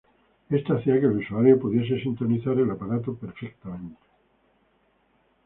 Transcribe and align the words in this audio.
Esto 0.49 0.75
hacía 0.77 0.99
que 0.99 1.05
el 1.05 1.17
usuario 1.19 1.59
pudiese 1.59 2.01
sintonizar 2.01 2.57
el 2.57 2.71
aparato 2.71 3.13
perfectamente. 3.13 3.99